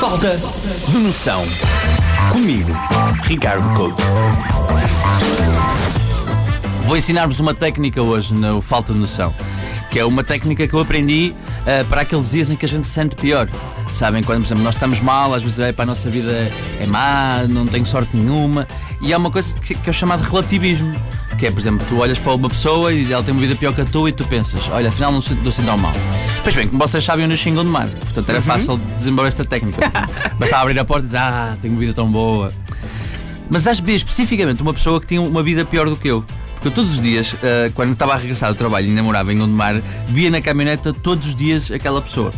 [0.00, 0.38] Falta
[0.88, 1.44] de noção.
[2.32, 2.70] Comigo,
[3.24, 4.00] Ricardo Couto.
[6.84, 9.34] Vou ensinar-vos uma técnica hoje no Falta de Noção,
[9.90, 12.86] que é uma técnica que eu aprendi uh, para aqueles dias em que a gente
[12.86, 13.48] se sente pior.
[13.92, 16.46] Sabem, quando, por exemplo, nós estamos mal, às vezes é, para a nossa vida
[16.80, 18.68] é má, não tenho sorte nenhuma,
[19.00, 20.94] e há uma coisa que, que é o chamado relativismo.
[21.38, 23.72] Que é, por exemplo, tu olhas para uma pessoa e ela tem uma vida pior
[23.72, 25.92] que a tua e tu pensas, olha, afinal não estou assim tão mal.
[26.42, 28.44] Pois bem, como vocês sabem, eu nasci em Gondomar, portanto era uhum.
[28.44, 29.80] fácil desenvolver esta técnica.
[30.36, 32.48] Bastava abrir a porta e dizer, ah, tenho uma vida tão boa.
[33.48, 36.24] Mas acho bem especificamente uma pessoa que tinha uma vida pior do que eu.
[36.54, 39.32] Porque eu todos os dias, uh, quando estava a regressar do trabalho e ainda morava
[39.32, 42.32] em Gondomar, via na caminhoneta todos os dias aquela pessoa.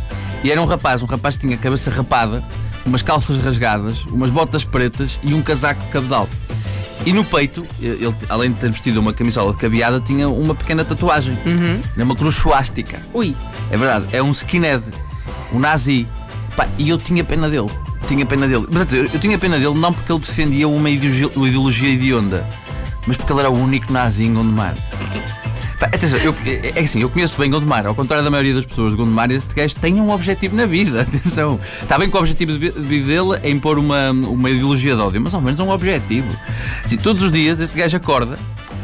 [0.45, 2.45] E era um rapaz, um rapaz que tinha a cabeça rapada,
[2.85, 6.29] umas calças rasgadas, umas botas pretas e um casaco de cabedal.
[7.07, 10.85] E no peito, ele, além de ter vestido uma camisola de cabeada, tinha uma pequena
[10.85, 11.39] tatuagem.
[11.47, 12.05] Uhum.
[12.05, 13.01] Uma cruz suástica.
[13.15, 13.35] Ui.
[13.71, 14.85] É verdade, é um skinhead,
[15.53, 16.07] um nazi.
[16.57, 17.69] Pá, e eu tinha pena dele.
[18.07, 18.67] Tinha pena dele.
[18.71, 22.47] Mas eu, eu tinha pena dele não porque ele defendia uma ideologia, uma ideologia hedionda,
[23.07, 24.75] mas porque ele era o único nazi em Gondomar.
[25.87, 28.93] Atenção, eu, é, é assim, eu conheço bem Gondomar, ao contrário da maioria das pessoas
[28.93, 31.01] de Gondomar, este gajo tem um objetivo na vida.
[31.03, 35.01] Atenção, está bem que o objetivo de vida dele é impor uma, uma ideologia de
[35.01, 36.29] ódio, mas ao menos é um objetivo.
[36.85, 38.39] Assim, todos os dias este gajo acorda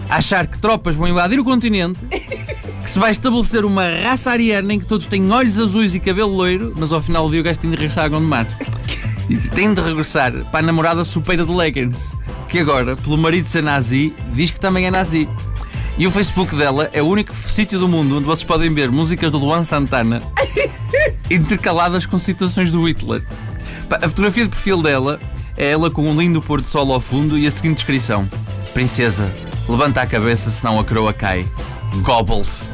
[0.09, 4.73] a achar que tropas vão invadir o continente, que se vai estabelecer uma raça ariana
[4.73, 7.45] em que todos têm olhos azuis e cabelo loiro, mas ao final do dia o
[7.45, 8.47] gajo tem de regressar a Gondomar.
[9.29, 12.15] E tem de regressar para a namorada supeira de Leggings,
[12.49, 15.29] que agora, pelo marido ser nazi, diz que também é nazi.
[15.99, 19.31] E o Facebook dela é o único sítio do mundo onde vocês podem ver músicas
[19.31, 20.21] do Luan Santana
[21.31, 23.25] intercaladas com citações do Hitler.
[23.91, 25.19] A fotografia de perfil dela
[25.57, 28.29] é ela com um lindo pôr de sol ao fundo e a seguinte descrição:
[28.75, 29.33] Princesa,
[29.67, 31.47] levanta a cabeça senão a coroa cai.
[32.03, 32.69] Gobbles.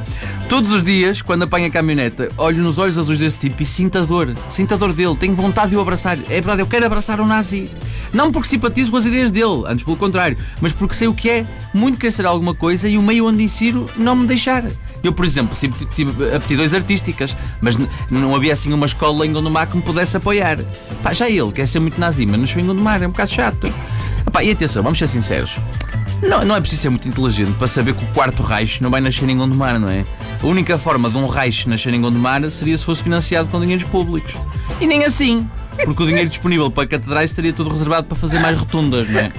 [0.53, 3.97] Todos os dias, quando apanha a caminhoneta, olho nos olhos azuis deste tipo e sinto
[3.97, 4.35] a dor.
[4.51, 6.19] Sinto a dor dele, tenho vontade de o abraçar.
[6.29, 7.71] É verdade, eu quero abraçar o nazi.
[8.13, 11.31] Não porque simpatizo com as ideias dele, antes pelo contrário, mas porque sei o que
[11.31, 14.63] é muito querer ser alguma coisa e o meio onde insiro não me deixar.
[15.03, 15.57] Eu, por exemplo,
[15.95, 17.79] tive aptidões artísticas, mas
[18.11, 20.59] não havia assim uma escola em Gondomar que me pudesse apoiar.
[21.03, 23.73] Pá, já ele quer ser muito nazi, mas nasceu em Gondomar, é um bocado chato.
[24.27, 25.59] Epá, e atenção, vamos ser sinceros.
[26.23, 29.01] Não, não é preciso ser muito inteligente para saber que o quarto Reich não vai
[29.01, 30.07] nascer em Gondomar, não é?
[30.41, 33.85] A única forma de um Reich nascer em Gondomar seria se fosse financiado com dinheiros
[33.85, 34.35] públicos.
[34.81, 35.49] E nem assim,
[35.85, 39.33] porque o dinheiro disponível para catedrais estaria tudo reservado para fazer mais rotundas, não é?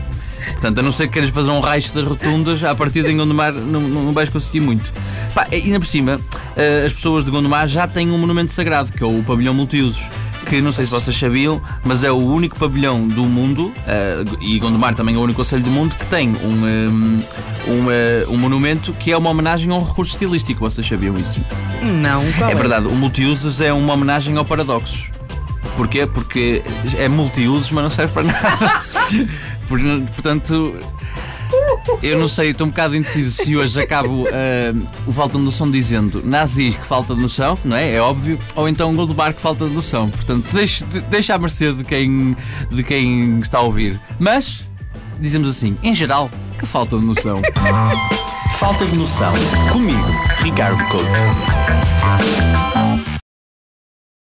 [0.52, 3.54] Portanto, a não ser que queres fazer um Reich das rotundas, a partir de Gondomar
[3.54, 4.92] não, não vais conseguir muito.
[5.34, 6.20] Pá, ainda por cima,
[6.58, 10.04] eh, as pessoas de Gondomar já têm um monumento sagrado, que é o pavilhão multiusos
[10.44, 14.60] que não sei se vocês sabiam, mas é o único pavilhão do mundo, uh, e
[14.60, 17.20] Gondomar também é o único conselho do mundo, que tem um, um,
[17.68, 20.60] um, uh, um, monumento que é uma homenagem a um recurso estilístico.
[20.60, 21.44] Vocês sabiam isso?
[22.02, 22.54] Não, qual é?
[22.54, 25.12] É verdade, o multiusos é uma homenagem ao paradoxo.
[25.76, 26.06] Porquê?
[26.06, 26.62] Porque
[26.98, 28.84] é multiusos, mas não serve para nada.
[29.68, 30.76] Portanto,
[32.02, 35.70] eu não sei, estou um bocado indeciso se hoje acabo uh, o Falta de Noção
[35.70, 37.94] dizendo nazis que falta de noção, não é?
[37.94, 40.10] É óbvio, ou então um Goldbar que falta de noção.
[40.10, 42.36] Portanto, deixa, deixa à mercê de quem,
[42.72, 44.00] de quem está a ouvir.
[44.20, 44.64] Mas,
[45.20, 47.42] dizemos assim, em geral, que falta de noção.
[48.60, 49.34] Falta de noção.
[49.72, 50.10] Comigo,
[50.42, 51.08] Ricardo Couto.